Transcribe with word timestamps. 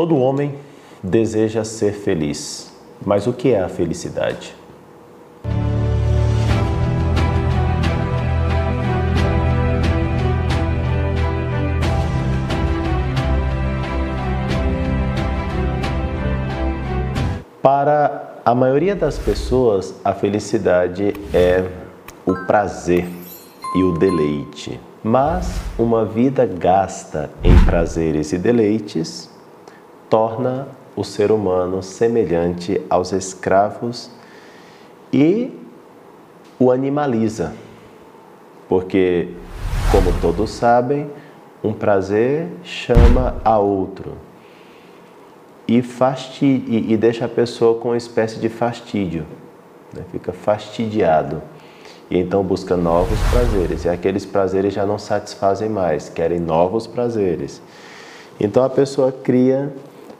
Todo 0.00 0.16
homem 0.16 0.54
deseja 1.02 1.62
ser 1.62 1.92
feliz, 1.92 2.72
mas 3.04 3.26
o 3.26 3.34
que 3.34 3.50
é 3.50 3.60
a 3.60 3.68
felicidade? 3.68 4.56
Para 17.62 18.40
a 18.42 18.54
maioria 18.54 18.96
das 18.96 19.18
pessoas, 19.18 19.94
a 20.02 20.14
felicidade 20.14 21.12
é 21.34 21.62
o 22.24 22.46
prazer 22.46 23.06
e 23.76 23.82
o 23.82 23.92
deleite. 23.98 24.80
Mas 25.04 25.60
uma 25.78 26.06
vida 26.06 26.46
gasta 26.46 27.28
em 27.44 27.54
prazeres 27.66 28.32
e 28.32 28.38
deleites 28.38 29.28
torna 30.10 30.68
o 30.94 31.02
ser 31.02 31.32
humano 31.32 31.82
semelhante 31.82 32.82
aos 32.90 33.12
escravos 33.12 34.10
e 35.12 35.56
o 36.58 36.70
animaliza. 36.70 37.54
Porque, 38.68 39.28
como 39.90 40.12
todos 40.20 40.50
sabem, 40.50 41.10
um 41.64 41.72
prazer 41.72 42.48
chama 42.62 43.36
a 43.44 43.58
outro 43.58 44.12
e, 45.70 45.78
e, 46.42 46.92
e 46.92 46.96
deixa 46.96 47.26
a 47.26 47.28
pessoa 47.28 47.78
com 47.78 47.90
uma 47.90 47.96
espécie 47.96 48.40
de 48.40 48.48
fastídio, 48.48 49.24
né? 49.94 50.02
fica 50.10 50.32
fastidiado. 50.32 51.40
E 52.10 52.18
então 52.18 52.42
busca 52.42 52.76
novos 52.76 53.16
prazeres, 53.30 53.84
e 53.84 53.88
aqueles 53.88 54.26
prazeres 54.26 54.74
já 54.74 54.84
não 54.84 54.98
satisfazem 54.98 55.68
mais, 55.68 56.08
querem 56.08 56.40
novos 56.40 56.88
prazeres. 56.88 57.62
Então 58.40 58.64
a 58.64 58.68
pessoa 58.68 59.12
cria 59.12 59.72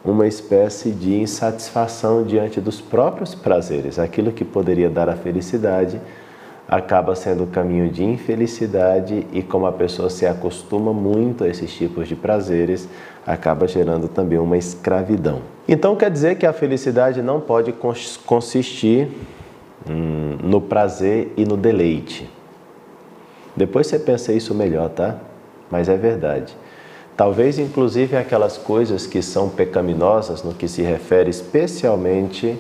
uma 0.05 0.27
espécie 0.27 0.91
de 0.91 1.15
insatisfação 1.15 2.25
diante 2.25 2.61
dos 2.61 2.81
próprios 2.81 3.35
prazeres. 3.35 3.99
Aquilo 3.99 4.33
que 4.33 4.45
poderia 4.45 4.89
dar 4.89 5.09
a 5.09 5.17
felicidade 5.17 6.01
acaba 6.67 7.17
sendo 7.17 7.45
o 7.45 7.47
caminho 7.49 7.91
de 7.91 8.05
infelicidade 8.05 9.27
e 9.33 9.43
como 9.43 9.67
a 9.67 9.73
pessoa 9.73 10.09
se 10.09 10.25
acostuma 10.25 10.93
muito 10.93 11.43
a 11.43 11.49
esses 11.49 11.73
tipos 11.73 12.07
de 12.07 12.15
prazeres, 12.15 12.89
acaba 13.27 13.67
gerando 13.67 14.07
também 14.07 14.39
uma 14.39 14.57
escravidão. 14.57 15.43
Então 15.69 15.97
quer 15.97 16.11
dizer 16.11 16.37
que 16.37 16.47
a 16.47 16.53
felicidade 16.53 17.21
não 17.23 17.41
pode 17.41 17.75
consistir 18.25 19.09
hum, 19.89 20.39
no 20.43 20.61
prazer 20.61 21.33
e 21.37 21.45
no 21.45 21.57
deleite. 21.57 22.31
Depois 23.57 23.89
você 23.89 23.99
pensa 23.99 24.33
isso 24.33 24.55
melhor, 24.55 24.89
tá? 24.91 25.19
Mas 25.71 25.89
é 25.89 25.97
verdade. 25.97 26.57
Talvez 27.21 27.59
inclusive 27.59 28.17
aquelas 28.17 28.57
coisas 28.57 29.07
que 29.07 29.21
são 29.21 29.51
pecaminosas 29.51 30.43
no 30.43 30.55
que 30.55 30.67
se 30.67 30.81
refere 30.81 31.29
especialmente 31.29 32.57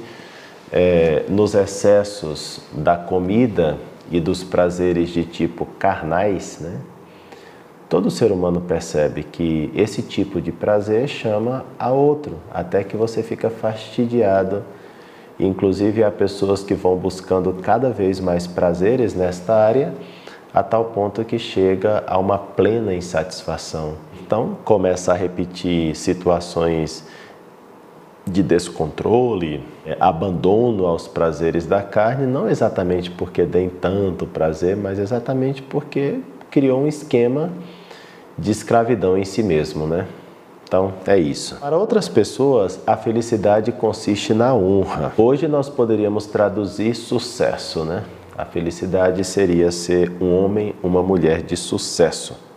é, 0.70 1.24
nos 1.30 1.54
excessos 1.54 2.60
da 2.70 2.94
comida 2.94 3.78
e 4.10 4.20
dos 4.20 4.44
prazeres 4.44 5.08
de 5.08 5.24
tipo 5.24 5.64
carnais, 5.78 6.58
né? 6.60 6.76
Todo 7.88 8.10
ser 8.10 8.30
humano 8.30 8.60
percebe 8.60 9.22
que 9.22 9.72
esse 9.74 10.02
tipo 10.02 10.42
de 10.42 10.52
prazer 10.52 11.08
chama 11.08 11.64
a 11.78 11.90
outro, 11.90 12.36
até 12.52 12.84
que 12.84 12.98
você 12.98 13.22
fica 13.22 13.48
fastidiado. 13.48 14.62
Inclusive, 15.38 16.04
há 16.04 16.10
pessoas 16.10 16.62
que 16.62 16.74
vão 16.74 16.96
buscando 16.96 17.50
cada 17.62 17.88
vez 17.88 18.20
mais 18.20 18.46
prazeres 18.46 19.14
nesta 19.14 19.54
área, 19.54 19.94
a 20.52 20.62
tal 20.62 20.84
ponto 20.86 21.24
que 21.24 21.38
chega 21.38 22.04
a 22.06 22.18
uma 22.18 22.36
plena 22.36 22.92
insatisfação. 22.92 24.09
Então, 24.30 24.56
começa 24.64 25.10
a 25.10 25.16
repetir 25.16 25.96
situações 25.96 27.04
de 28.24 28.44
descontrole, 28.44 29.60
é, 29.84 29.96
abandono 29.98 30.86
aos 30.86 31.08
prazeres 31.08 31.66
da 31.66 31.82
carne, 31.82 32.28
não 32.28 32.48
exatamente 32.48 33.10
porque 33.10 33.42
deem 33.42 33.68
tanto 33.68 34.28
prazer, 34.28 34.76
mas 34.76 35.00
exatamente 35.00 35.60
porque 35.60 36.20
criou 36.48 36.82
um 36.82 36.86
esquema 36.86 37.50
de 38.38 38.52
escravidão 38.52 39.18
em 39.18 39.24
si 39.24 39.42
mesmo, 39.42 39.84
né? 39.84 40.06
Então, 40.62 40.92
é 41.08 41.18
isso. 41.18 41.56
Para 41.56 41.76
outras 41.76 42.08
pessoas, 42.08 42.78
a 42.86 42.96
felicidade 42.96 43.72
consiste 43.72 44.32
na 44.32 44.54
honra. 44.54 45.12
Hoje 45.18 45.48
nós 45.48 45.68
poderíamos 45.68 46.26
traduzir 46.26 46.94
sucesso, 46.94 47.84
né? 47.84 48.04
A 48.38 48.44
felicidade 48.44 49.24
seria 49.24 49.72
ser 49.72 50.12
um 50.20 50.32
homem, 50.32 50.72
uma 50.84 51.02
mulher 51.02 51.42
de 51.42 51.56
sucesso. 51.56 52.48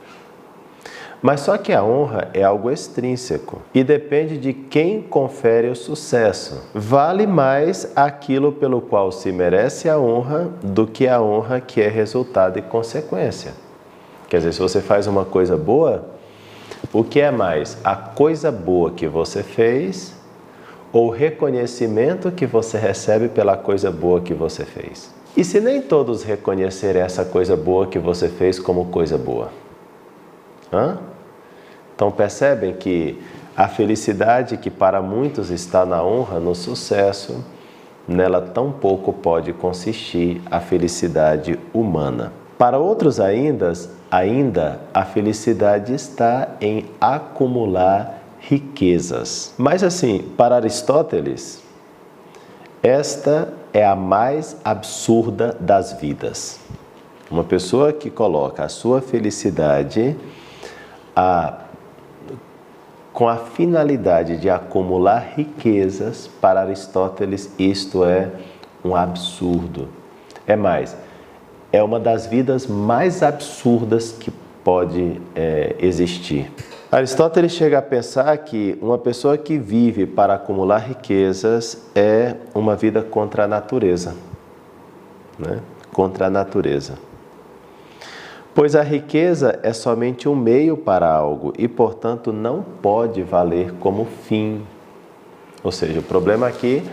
Mas 1.23 1.39
só 1.39 1.57
que 1.57 1.71
a 1.71 1.81
honra 1.81 2.27
é 2.33 2.43
algo 2.43 2.69
extrínseco 2.69 3.61
e 3.73 3.81
depende 3.81 4.37
de 4.37 4.51
quem 4.51 5.01
confere 5.01 5.69
o 5.69 5.75
sucesso. 5.75 6.69
Vale 6.75 7.25
mais 7.25 7.89
aquilo 7.95 8.51
pelo 8.51 8.81
qual 8.81 9.09
se 9.09 9.31
merece 9.31 9.87
a 9.87 9.97
honra 9.97 10.49
do 10.61 10.85
que 10.85 11.07
a 11.07 11.21
honra 11.21 11.61
que 11.61 11.79
é 11.79 11.87
resultado 11.87 12.59
e 12.59 12.61
consequência. 12.61 13.53
Quer 14.27 14.39
dizer, 14.39 14.51
se 14.51 14.59
você 14.59 14.81
faz 14.81 15.07
uma 15.07 15.23
coisa 15.23 15.55
boa, 15.55 16.03
o 16.91 17.05
que 17.05 17.21
é 17.21 17.31
mais? 17.31 17.77
A 17.85 17.95
coisa 17.95 18.51
boa 18.51 18.91
que 18.91 19.07
você 19.07 19.41
fez 19.43 20.13
ou 20.91 21.07
o 21.07 21.09
reconhecimento 21.09 22.33
que 22.33 22.45
você 22.45 22.77
recebe 22.77 23.29
pela 23.29 23.55
coisa 23.55 23.89
boa 23.89 24.19
que 24.19 24.33
você 24.33 24.65
fez? 24.65 25.09
E 25.37 25.45
se 25.45 25.61
nem 25.61 25.81
todos 25.81 26.21
reconhecerem 26.21 27.01
essa 27.01 27.23
coisa 27.23 27.55
boa 27.55 27.87
que 27.87 27.97
você 27.97 28.27
fez 28.27 28.59
como 28.59 28.87
coisa 28.87 29.17
boa? 29.17 29.49
Hã? 30.71 31.12
Então 32.03 32.11
percebem 32.11 32.73
que 32.73 33.17
a 33.55 33.69
felicidade 33.69 34.57
que 34.57 34.69
para 34.69 35.01
muitos 35.01 35.49
está 35.49 35.85
na 35.85 36.03
honra, 36.03 36.37
no 36.37 36.53
sucesso, 36.53 37.41
nela 38.05 38.41
tão 38.41 38.73
pouco 38.73 39.13
pode 39.13 39.53
consistir 39.53 40.41
a 40.51 40.59
felicidade 40.59 41.57
humana. 41.73 42.33
Para 42.57 42.77
outros 42.77 43.21
ainda, 43.21 43.71
ainda 44.11 44.81
a 44.93 45.05
felicidade 45.05 45.93
está 45.93 46.49
em 46.59 46.87
acumular 46.99 48.21
riquezas. 48.37 49.53
Mas 49.57 49.81
assim, 49.81 50.25
para 50.35 50.57
Aristóteles, 50.57 51.63
esta 52.83 53.47
é 53.71 53.85
a 53.85 53.95
mais 53.95 54.57
absurda 54.65 55.55
das 55.57 55.93
vidas. 55.93 56.59
Uma 57.31 57.45
pessoa 57.45 57.93
que 57.93 58.09
coloca 58.09 58.65
a 58.65 58.67
sua 58.67 58.99
felicidade 58.99 60.17
a 61.15 61.63
com 63.13 63.29
a 63.29 63.37
finalidade 63.37 64.37
de 64.37 64.49
acumular 64.49 65.33
riquezas, 65.35 66.27
para 66.41 66.61
Aristóteles 66.61 67.53
isto 67.59 68.03
é 68.03 68.31
um 68.83 68.95
absurdo. 68.95 69.87
É 70.47 70.55
mais, 70.55 70.97
é 71.71 71.81
uma 71.81 71.99
das 71.99 72.25
vidas 72.25 72.65
mais 72.65 73.21
absurdas 73.21 74.11
que 74.11 74.33
pode 74.63 75.21
é, 75.35 75.75
existir. 75.79 76.51
Aristóteles 76.91 77.51
chega 77.51 77.77
a 77.77 77.81
pensar 77.81 78.35
que 78.39 78.77
uma 78.81 78.97
pessoa 78.97 79.37
que 79.37 79.57
vive 79.57 80.05
para 80.05 80.35
acumular 80.35 80.79
riquezas 80.79 81.89
é 81.95 82.35
uma 82.53 82.75
vida 82.75 83.01
contra 83.01 83.45
a 83.45 83.47
natureza. 83.47 84.15
Né? 85.37 85.59
Contra 85.91 86.27
a 86.27 86.29
natureza. 86.29 86.97
Pois 88.55 88.75
a 88.75 88.83
riqueza 88.83 89.59
é 89.63 89.73
somente 89.73 90.29
um 90.29 90.35
meio 90.35 90.77
para 90.77 91.11
algo 91.11 91.53
e, 91.57 91.67
portanto, 91.67 92.31
não 92.31 92.61
pode 92.61 93.23
valer 93.23 93.73
como 93.79 94.05
fim. 94.05 94.63
Ou 95.63 95.71
seja, 95.71 95.99
o 95.99 96.03
problema 96.03 96.47
aqui 96.47 96.83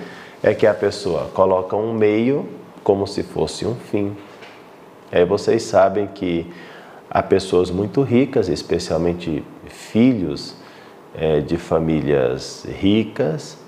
é 0.43 0.55
que 0.55 0.67
a 0.67 0.73
pessoa 0.73 1.29
coloca 1.35 1.77
um 1.77 1.93
meio 1.93 2.49
como 2.83 3.07
se 3.07 3.23
fosse 3.23 3.67
um 3.67 3.75
fim. 3.75 4.17
Aí 5.13 5.25
vocês 5.27 5.63
sabem 5.65 6.07
que 6.07 6.51
há 7.11 7.23
pessoas 7.23 7.71
muito 7.71 8.01
ricas, 8.01 8.49
especialmente 8.49 9.45
filhos 9.69 10.57
é, 11.15 11.41
de 11.41 11.59
famílias 11.59 12.65
ricas, 12.65 13.59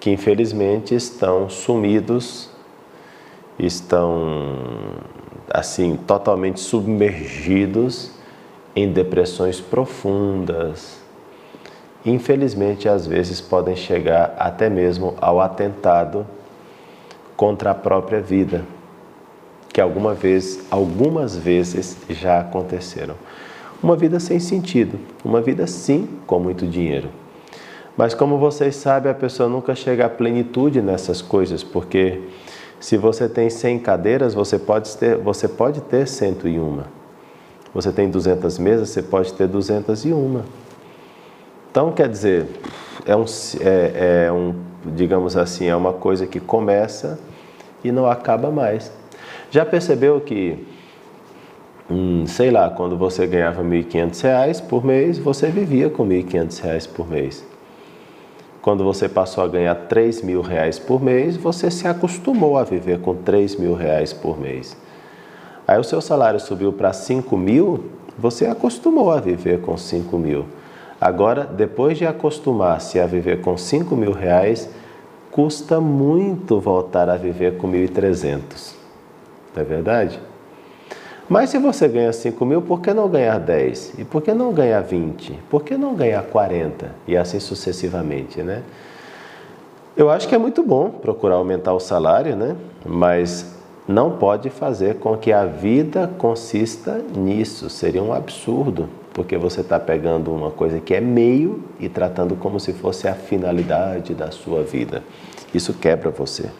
que 0.00 0.10
infelizmente 0.10 0.96
estão 0.96 1.48
sumidos, 1.48 2.50
estão 3.56 4.98
assim 5.52 5.96
totalmente 6.06 6.60
submergidos 6.60 8.12
em 8.74 8.92
depressões 8.92 9.60
profundas. 9.60 10.98
Infelizmente, 12.04 12.88
às 12.88 13.06
vezes 13.06 13.40
podem 13.40 13.76
chegar 13.76 14.34
até 14.38 14.70
mesmo 14.70 15.14
ao 15.20 15.40
atentado 15.40 16.26
contra 17.36 17.72
a 17.72 17.74
própria 17.74 18.20
vida, 18.20 18.64
que 19.72 19.80
alguma 19.80 20.14
vez, 20.14 20.66
algumas 20.70 21.36
vezes 21.36 21.96
já 22.08 22.40
aconteceram. 22.40 23.14
Uma 23.82 23.96
vida 23.96 24.20
sem 24.20 24.38
sentido, 24.38 24.98
uma 25.24 25.40
vida 25.40 25.66
sim 25.66 26.08
com 26.26 26.38
muito 26.38 26.66
dinheiro. 26.66 27.08
Mas 27.96 28.14
como 28.14 28.38
vocês 28.38 28.76
sabem, 28.76 29.10
a 29.10 29.14
pessoa 29.14 29.48
nunca 29.48 29.74
chega 29.74 30.06
à 30.06 30.08
plenitude 30.08 30.80
nessas 30.80 31.20
coisas, 31.20 31.62
porque 31.62 32.20
se 32.80 32.96
você 32.96 33.28
tem 33.28 33.50
100 33.50 33.78
cadeiras, 33.80 34.32
você 34.32 34.58
pode 34.58 34.96
ter, 34.96 35.18
você 35.18 35.46
pode 35.46 35.82
ter 35.82 36.08
101. 36.08 36.80
Você 37.74 37.92
tem 37.92 38.08
200 38.10 38.58
mesas, 38.58 38.88
você 38.88 39.02
pode 39.02 39.34
ter 39.34 39.46
201. 39.46 40.42
Então, 41.70 41.92
quer 41.92 42.08
dizer, 42.08 42.46
é 43.04 43.14
um, 43.14 43.24
é, 43.60 44.24
é 44.26 44.32
um, 44.32 44.54
digamos 44.86 45.36
assim, 45.36 45.68
é 45.68 45.76
uma 45.76 45.92
coisa 45.92 46.26
que 46.26 46.40
começa 46.40 47.18
e 47.84 47.92
não 47.92 48.06
acaba 48.06 48.50
mais. 48.50 48.90
Já 49.50 49.64
percebeu 49.66 50.18
que, 50.20 50.66
hum, 51.88 52.24
sei 52.26 52.50
lá, 52.50 52.70
quando 52.70 52.96
você 52.96 53.26
ganhava 53.26 53.62
R$ 53.62 53.68
1.500 53.68 54.62
por 54.62 54.82
mês, 54.84 55.18
você 55.18 55.48
vivia 55.48 55.90
com 55.90 56.04
R$ 56.04 56.22
1.500 56.24 56.88
por 56.88 57.08
mês. 57.08 57.44
Quando 58.62 58.84
você 58.84 59.08
passou 59.08 59.42
a 59.42 59.48
ganhar 59.48 59.74
R$ 59.74 59.86
3.000 59.88 60.82
por 60.84 61.02
mês, 61.02 61.36
você 61.36 61.70
se 61.70 61.88
acostumou 61.88 62.58
a 62.58 62.64
viver 62.64 63.00
com 63.00 63.12
R$ 63.12 63.18
3.000 63.24 64.20
por 64.20 64.38
mês. 64.38 64.76
Aí 65.66 65.78
o 65.78 65.84
seu 65.84 66.00
salário 66.00 66.38
subiu 66.38 66.72
para 66.72 66.92
5 66.92 67.36
mil, 67.36 67.84
você 68.18 68.46
acostumou 68.46 69.10
a 69.10 69.20
viver 69.20 69.60
com 69.60 69.76
5 69.76 70.18
mil. 70.18 70.44
Agora, 71.00 71.44
depois 71.44 71.96
de 71.96 72.06
acostumar-se 72.06 73.00
a 73.00 73.06
viver 73.06 73.40
com 73.40 73.56
5 73.56 73.96
mil 73.96 74.12
reais, 74.12 74.68
custa 75.30 75.80
muito 75.80 76.60
voltar 76.60 77.08
a 77.08 77.16
viver 77.16 77.56
com 77.56 77.70
1.300. 77.70 78.74
Não 79.54 79.62
é 79.62 79.64
verdade? 79.64 80.20
Mas 81.30 81.50
se 81.50 81.58
você 81.58 81.86
ganha 81.86 82.12
5 82.12 82.44
mil, 82.44 82.60
por 82.60 82.80
que 82.80 82.92
não 82.92 83.08
ganhar 83.08 83.38
10? 83.38 84.00
E 84.00 84.04
por 84.04 84.20
que 84.20 84.34
não 84.34 84.52
ganhar 84.52 84.80
20? 84.80 85.38
Por 85.48 85.62
que 85.62 85.76
não 85.76 85.94
ganhar 85.94 86.24
40? 86.24 86.90
E 87.06 87.16
assim 87.16 87.38
sucessivamente, 87.38 88.42
né? 88.42 88.64
Eu 89.96 90.10
acho 90.10 90.26
que 90.26 90.34
é 90.34 90.38
muito 90.38 90.60
bom 90.64 90.90
procurar 90.90 91.36
aumentar 91.36 91.72
o 91.72 91.78
salário, 91.78 92.34
né? 92.34 92.56
Mas 92.84 93.54
não 93.86 94.18
pode 94.18 94.50
fazer 94.50 94.96
com 94.96 95.16
que 95.16 95.30
a 95.30 95.44
vida 95.44 96.10
consista 96.18 97.00
nisso. 97.16 97.70
Seria 97.70 98.02
um 98.02 98.12
absurdo, 98.12 98.88
porque 99.14 99.38
você 99.38 99.60
está 99.60 99.78
pegando 99.78 100.34
uma 100.34 100.50
coisa 100.50 100.80
que 100.80 100.92
é 100.92 101.00
meio 101.00 101.62
e 101.78 101.88
tratando 101.88 102.34
como 102.34 102.58
se 102.58 102.72
fosse 102.72 103.06
a 103.06 103.14
finalidade 103.14 104.14
da 104.14 104.32
sua 104.32 104.64
vida. 104.64 105.04
Isso 105.54 105.74
quebra 105.74 106.10
você. 106.10 106.50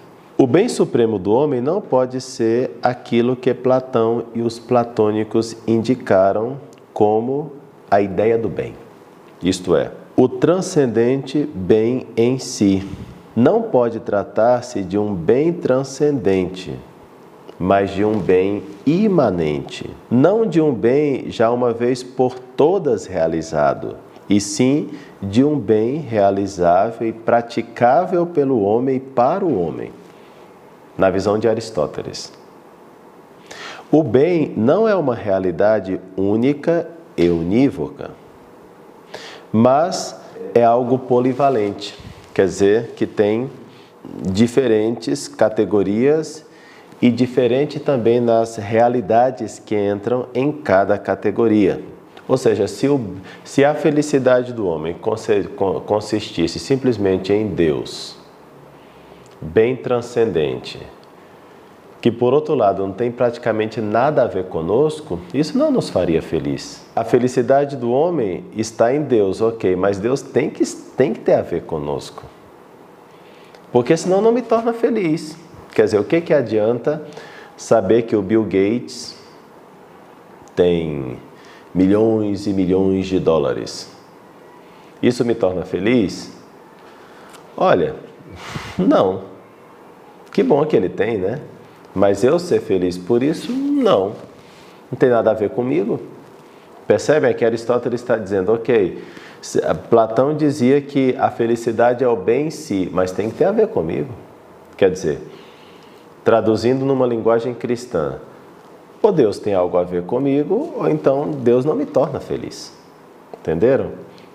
O 0.42 0.46
bem 0.46 0.70
supremo 0.70 1.18
do 1.18 1.32
homem 1.32 1.60
não 1.60 1.82
pode 1.82 2.18
ser 2.18 2.70
aquilo 2.82 3.36
que 3.36 3.52
Platão 3.52 4.24
e 4.34 4.40
os 4.40 4.58
platônicos 4.58 5.54
indicaram 5.66 6.56
como 6.94 7.52
a 7.90 8.00
ideia 8.00 8.38
do 8.38 8.48
bem. 8.48 8.72
Isto 9.42 9.76
é, 9.76 9.90
o 10.16 10.26
transcendente 10.30 11.46
bem 11.54 12.06
em 12.16 12.38
si. 12.38 12.88
Não 13.36 13.64
pode 13.64 14.00
tratar-se 14.00 14.82
de 14.82 14.96
um 14.96 15.14
bem 15.14 15.52
transcendente, 15.52 16.74
mas 17.58 17.90
de 17.90 18.02
um 18.02 18.18
bem 18.18 18.62
imanente, 18.86 19.90
não 20.10 20.46
de 20.46 20.58
um 20.58 20.72
bem 20.72 21.30
já 21.30 21.50
uma 21.50 21.70
vez 21.74 22.02
por 22.02 22.38
todas 22.38 23.04
realizado, 23.04 23.94
e 24.26 24.40
sim 24.40 24.88
de 25.20 25.44
um 25.44 25.58
bem 25.58 25.96
realizável 25.96 27.06
e 27.06 27.12
praticável 27.12 28.24
pelo 28.24 28.62
homem 28.62 28.98
para 28.98 29.44
o 29.44 29.60
homem, 29.60 29.92
na 31.00 31.08
visão 31.08 31.38
de 31.38 31.48
Aristóteles. 31.48 32.30
O 33.90 34.02
bem 34.02 34.52
não 34.54 34.86
é 34.86 34.94
uma 34.94 35.14
realidade 35.14 35.98
única 36.14 36.86
e 37.16 37.28
unívoca, 37.30 38.10
mas 39.50 40.14
é 40.54 40.62
algo 40.62 40.98
polivalente, 40.98 41.98
quer 42.34 42.44
dizer, 42.44 42.92
que 42.94 43.06
tem 43.06 43.50
diferentes 44.30 45.26
categorias 45.26 46.44
e 47.00 47.10
diferente 47.10 47.80
também 47.80 48.20
nas 48.20 48.56
realidades 48.56 49.58
que 49.58 49.74
entram 49.74 50.26
em 50.34 50.52
cada 50.52 50.98
categoria. 50.98 51.82
Ou 52.28 52.36
seja, 52.36 52.68
se, 52.68 52.86
o, 52.86 53.16
se 53.42 53.64
a 53.64 53.74
felicidade 53.74 54.52
do 54.52 54.66
homem 54.66 54.94
consistisse 55.86 56.58
simplesmente 56.58 57.32
em 57.32 57.48
Deus, 57.48 58.19
bem 59.40 59.74
transcendente, 59.74 60.78
que 62.00 62.10
por 62.10 62.32
outro 62.32 62.54
lado 62.54 62.86
não 62.86 62.92
tem 62.92 63.10
praticamente 63.10 63.80
nada 63.80 64.22
a 64.22 64.26
ver 64.26 64.44
conosco, 64.46 65.18
isso 65.32 65.56
não 65.56 65.70
nos 65.70 65.90
faria 65.90 66.22
feliz. 66.22 66.86
A 66.94 67.04
felicidade 67.04 67.76
do 67.76 67.90
homem 67.90 68.44
está 68.56 68.94
em 68.94 69.02
Deus, 69.02 69.40
ok, 69.40 69.76
mas 69.76 69.98
Deus 69.98 70.22
tem 70.22 70.50
que, 70.50 70.64
tem 70.96 71.12
que 71.12 71.20
ter 71.20 71.34
a 71.34 71.42
ver 71.42 71.62
conosco. 71.62 72.24
Porque 73.72 73.96
senão 73.96 74.20
não 74.20 74.32
me 74.32 74.42
torna 74.42 74.72
feliz. 74.72 75.36
Quer 75.72 75.84
dizer, 75.84 75.98
o 75.98 76.04
que, 76.04 76.20
que 76.20 76.34
adianta 76.34 77.04
saber 77.56 78.02
que 78.02 78.16
o 78.16 78.22
Bill 78.22 78.42
Gates 78.44 79.16
tem 80.56 81.18
milhões 81.74 82.46
e 82.46 82.52
milhões 82.52 83.06
de 83.06 83.20
dólares? 83.20 83.90
Isso 85.02 85.24
me 85.24 85.34
torna 85.34 85.64
feliz? 85.64 86.32
Olha, 87.56 87.94
não. 88.76 89.29
Que 90.40 90.44
bom 90.44 90.64
que 90.64 90.74
ele 90.74 90.88
tem, 90.88 91.18
né? 91.18 91.38
Mas 91.94 92.24
eu 92.24 92.38
ser 92.38 92.62
feliz 92.62 92.96
por 92.96 93.22
isso, 93.22 93.52
não. 93.52 94.14
Não 94.90 94.98
tem 94.98 95.10
nada 95.10 95.32
a 95.32 95.34
ver 95.34 95.50
comigo. 95.50 96.00
Percebem 96.86 97.34
que 97.34 97.44
Aristóteles 97.44 98.00
está 98.00 98.16
dizendo, 98.16 98.50
ok, 98.50 99.02
Platão 99.90 100.34
dizia 100.34 100.80
que 100.80 101.14
a 101.18 101.30
felicidade 101.30 102.02
é 102.02 102.08
o 102.08 102.16
bem 102.16 102.46
em 102.46 102.50
si, 102.50 102.88
mas 102.90 103.12
tem 103.12 103.28
que 103.28 103.36
ter 103.36 103.44
a 103.44 103.52
ver 103.52 103.68
comigo. 103.68 104.08
Quer 104.78 104.90
dizer, 104.90 105.18
Traduzindo 106.24 106.86
numa 106.86 107.06
linguagem 107.06 107.52
cristã, 107.52 108.16
ou 109.02 109.12
Deus 109.12 109.38
tem 109.38 109.52
algo 109.52 109.76
a 109.76 109.82
ver 109.82 110.04
comigo, 110.04 110.72
ou 110.78 110.88
então 110.88 111.32
Deus 111.32 111.66
não 111.66 111.76
me 111.76 111.84
torna 111.84 112.18
feliz. 112.18 112.74
Entenderam? 113.38 113.90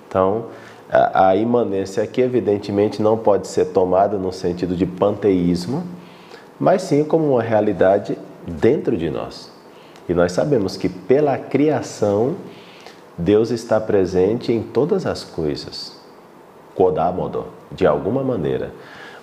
Então, 0.07 0.49
a, 0.89 1.35
imanência 1.35 2.03
aqui, 2.03 2.21
evidentemente, 2.21 3.01
não 3.01 3.17
pode 3.17 3.47
ser 3.47 3.65
tomada 3.65 4.17
no 4.17 4.31
sentido 4.31 4.75
de 4.75 4.85
panteísmo, 4.85 5.83
mas 6.59 6.83
sim 6.83 7.03
como 7.03 7.31
uma 7.31 7.41
realidade 7.41 8.17
dentro 8.47 8.95
de 8.95 9.09
nós. 9.09 9.51
E 10.07 10.13
nós 10.13 10.31
sabemos 10.31 10.77
que 10.77 10.87
pela 10.87 11.37
criação, 11.37 12.35
Deus 13.17 13.49
está 13.49 13.79
presente 13.79 14.51
em 14.51 14.61
todas 14.61 15.05
as 15.05 15.23
coisas. 15.23 15.97
Kodamodo, 16.75 17.47
de 17.71 17.87
alguma 17.87 18.23
maneira. 18.23 18.71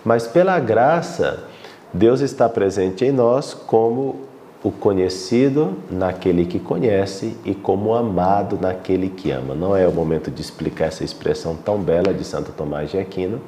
Mas 0.05 0.27
pela 0.27 0.59
graça, 0.59 1.45
Deus 1.93 2.21
está 2.21 2.49
presente 2.49 3.05
em 3.05 3.13
nós 3.13 3.55
como 3.55 4.32
o 4.63 4.71
conhecido 4.71 5.77
naquele 5.91 6.47
que 6.47 6.61
conhece 6.61 7.37
e 7.45 7.55
como 7.55 7.95
amado 7.95 8.59
naquele 8.61 9.09
que 9.09 9.31
ama. 9.31 9.55
Não 9.55 9.77
é 9.77 9.87
o 9.89 9.93
momento 9.93 10.31
de 10.31 10.41
explicar 10.41 10.87
essa 10.87 11.03
expressão 11.03 11.57
tão 11.57 11.79
bela 11.79 12.15
de 12.15 12.25
Santo 12.25 12.53
Tomás 12.53 12.91
de 12.91 12.99
Aquino, 12.99 13.41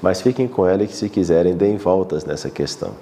mas 0.00 0.20
fiquem 0.20 0.48
com 0.48 0.66
ela 0.66 0.82
e 0.82 0.86
que 0.86 0.96
se 0.96 1.10
quiserem 1.10 1.54
deem 1.54 1.76
voltas 1.76 2.24
nessa 2.24 2.48
questão. 2.48 2.92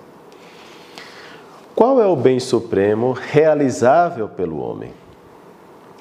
Qual 1.75 2.01
é 2.01 2.07
o 2.07 2.17
bem 2.17 2.41
supremo 2.41 3.13
realizável 3.13 4.29
pelo 4.29 4.59
homem? 4.59 4.93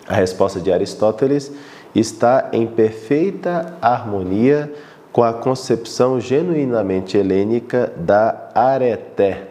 A 0.08 0.16
resposta 0.16 0.60
de 0.60 0.72
Aristóteles 0.72 1.52
está 1.96 2.50
em 2.52 2.66
perfeita 2.66 3.78
harmonia 3.82 4.74
com 5.12 5.24
a 5.24 5.34
concepção 5.34 6.20
genuinamente 6.20 7.18
helênica 7.18 7.94
da 7.96 8.50
areté, 8.54 9.48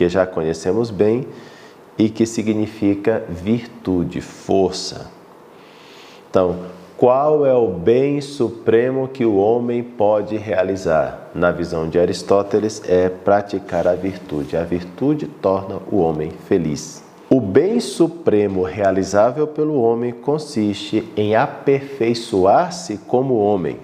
que 0.00 0.08
já 0.08 0.26
conhecemos 0.26 0.90
bem 0.90 1.26
e 1.98 2.08
que 2.08 2.24
significa 2.24 3.22
virtude, 3.28 4.22
força. 4.22 5.10
Então, 6.30 6.56
qual 6.96 7.44
é 7.44 7.52
o 7.52 7.68
bem 7.68 8.18
supremo 8.22 9.08
que 9.08 9.26
o 9.26 9.36
homem 9.36 9.82
pode 9.82 10.38
realizar? 10.38 11.28
Na 11.34 11.50
visão 11.50 11.86
de 11.86 11.98
Aristóteles, 11.98 12.82
é 12.88 13.10
praticar 13.10 13.86
a 13.86 13.94
virtude. 13.94 14.56
A 14.56 14.64
virtude 14.64 15.26
torna 15.26 15.76
o 15.92 15.98
homem 15.98 16.30
feliz. 16.48 17.04
O 17.28 17.38
bem 17.38 17.78
supremo 17.78 18.62
realizável 18.62 19.46
pelo 19.46 19.82
homem 19.82 20.12
consiste 20.12 21.06
em 21.14 21.36
aperfeiçoar-se 21.36 22.96
como 23.06 23.36
homem 23.36 23.78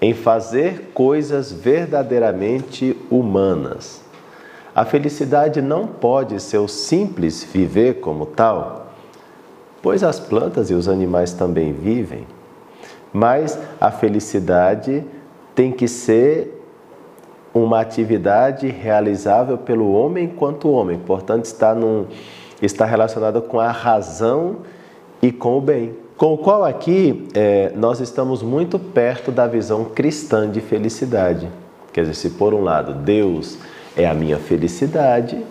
em 0.00 0.14
fazer 0.14 0.92
coisas 0.94 1.50
verdadeiramente 1.50 2.96
humanas. 3.10 4.11
A 4.74 4.84
felicidade 4.84 5.60
não 5.60 5.86
pode 5.86 6.40
ser 6.40 6.58
o 6.58 6.68
simples 6.68 7.44
viver 7.44 8.00
como 8.00 8.24
tal, 8.24 8.86
pois 9.82 10.02
as 10.02 10.18
plantas 10.18 10.70
e 10.70 10.74
os 10.74 10.88
animais 10.88 11.32
também 11.32 11.72
vivem, 11.72 12.26
mas 13.12 13.58
a 13.80 13.90
felicidade 13.90 15.04
tem 15.54 15.70
que 15.70 15.86
ser 15.86 16.58
uma 17.52 17.80
atividade 17.80 18.66
realizável 18.68 19.58
pelo 19.58 19.92
homem 19.92 20.24
enquanto 20.24 20.70
homem, 20.70 20.98
portanto 20.98 21.44
está, 21.44 21.74
num, 21.74 22.06
está 22.62 22.86
relacionada 22.86 23.42
com 23.42 23.60
a 23.60 23.70
razão 23.70 24.58
e 25.20 25.30
com 25.30 25.58
o 25.58 25.60
bem 25.60 25.94
com 26.16 26.34
o 26.34 26.38
qual 26.38 26.64
aqui 26.64 27.26
é, 27.34 27.72
nós 27.74 27.98
estamos 27.98 28.44
muito 28.44 28.78
perto 28.78 29.32
da 29.32 29.46
visão 29.48 29.86
cristã 29.86 30.48
de 30.48 30.60
felicidade. 30.60 31.48
Quer 31.92 32.02
dizer, 32.02 32.14
se 32.14 32.30
por 32.30 32.54
um 32.54 32.62
lado 32.62 32.94
Deus 32.94 33.58
é 33.96 34.06
a 34.06 34.14
minha 34.14 34.38
felicidade, 34.38 35.42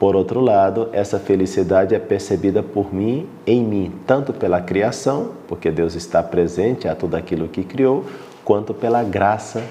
Por 0.00 0.16
outro 0.16 0.40
lado, 0.40 0.88
essa 0.94 1.18
felicidade 1.18 1.94
é 1.94 1.98
percebida 1.98 2.62
por 2.62 2.94
mim, 2.94 3.28
em 3.46 3.62
mim, 3.62 3.92
tanto 4.06 4.32
pela 4.32 4.58
criação, 4.58 5.32
porque 5.46 5.70
Deus 5.70 5.94
está 5.94 6.22
presente 6.22 6.88
a 6.88 6.94
tudo 6.94 7.16
aquilo 7.16 7.46
que 7.48 7.62
criou, 7.62 8.06
quanto 8.42 8.72
pela 8.72 9.02
graça, 9.02 9.62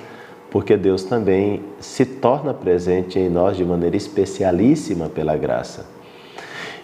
porque 0.52 0.78
Deus 0.78 1.04
também 1.04 1.64
se 1.80 2.06
torna 2.06 2.54
presente 2.54 3.18
em 3.18 3.28
nós 3.28 3.58
de 3.58 3.66
maneira 3.66 3.98
especialíssima 3.98 5.10
pela 5.10 5.36
graça. 5.36 5.88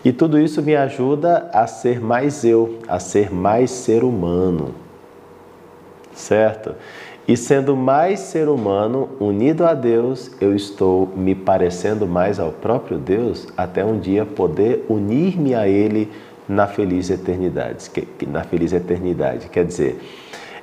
E 0.04 0.12
tudo 0.12 0.40
isso 0.40 0.64
me 0.64 0.76
ajuda 0.76 1.48
a 1.54 1.68
ser 1.68 2.02
mais 2.02 2.44
eu, 2.44 2.80
a 2.88 2.98
ser 2.98 3.32
mais 3.32 3.70
ser 3.70 4.04
humano. 4.04 4.74
Certo? 6.16 6.74
E 7.28 7.36
sendo 7.36 7.76
mais 7.76 8.20
ser 8.20 8.48
humano, 8.48 9.10
unido 9.20 9.66
a 9.66 9.74
Deus, 9.74 10.30
eu 10.40 10.56
estou 10.56 11.12
me 11.16 11.34
parecendo 11.34 12.06
mais 12.06 12.40
ao 12.40 12.52
próprio 12.52 13.00
Deus, 13.00 13.48
até 13.58 13.84
um 13.84 14.00
dia 14.00 14.24
poder 14.28 14.86
unir-me 14.88 15.56
a 15.56 15.68
Ele 15.68 16.12
na 16.48 16.68
feliz 16.68 17.10
eternidade. 17.10 17.90
Na 18.28 18.44
feliz 18.44 18.74
eternidade, 18.74 19.50
quer 19.50 19.66
dizer, 19.66 20.00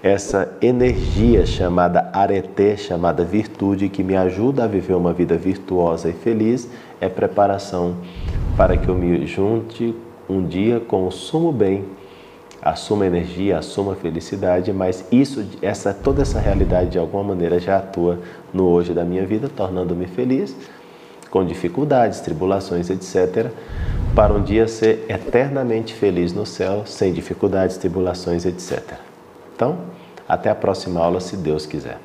essa 0.04 0.57
energia 0.62 1.45
chamada 1.45 2.09
arete, 2.12 2.76
chamada 2.76 3.25
virtude, 3.25 3.88
que 3.88 4.04
me 4.04 4.16
ajuda 4.16 4.62
a 4.62 4.69
viver 4.69 4.95
uma 4.95 5.12
vida 5.12 5.37
virtuosa 5.37 6.11
e 6.11 6.12
feliz, 6.12 6.71
é 7.00 7.09
preparação 7.09 7.97
para 8.57 8.76
que 8.76 8.88
eu 8.88 8.95
me 8.95 9.26
junte 9.26 9.97
um 10.28 10.47
dia 10.47 10.78
com 10.78 11.09
o 11.09 11.11
sumo 11.11 11.50
bem 11.50 11.85
assuma 12.62 13.04
energia, 13.04 13.59
assuma 13.59 13.97
felicidade, 13.97 14.73
mas 14.73 15.04
isso, 15.11 15.45
essa 15.61 15.92
toda 15.92 16.23
essa 16.23 16.38
realidade 16.38 16.90
de 16.90 16.99
alguma 16.99 17.25
maneira 17.25 17.59
já 17.59 17.78
atua 17.78 18.21
no 18.54 18.69
hoje 18.69 18.95
da 18.95 19.04
minha 19.04 19.26
vida, 19.26 19.49
tornando-me 19.49 20.07
feliz, 20.07 20.54
com 21.28 21.45
dificuldades, 21.45 22.21
tribulações, 22.21 22.88
etc, 22.88 23.50
para 24.14 24.33
um 24.33 24.42
dia 24.42 24.69
ser 24.69 25.04
eternamente 25.09 25.92
feliz 25.92 26.33
no 26.33 26.47
céu, 26.47 26.85
sem 26.87 27.12
dificuldades, 27.12 27.76
tribulações, 27.78 28.45
etc. 28.45 28.81
Então, 29.57 29.78
até 30.28 30.49
a 30.49 30.54
próxima 30.54 31.00
aula, 31.00 31.21
se 31.21 31.37
Deus 31.37 31.66
quiser. 31.66 31.99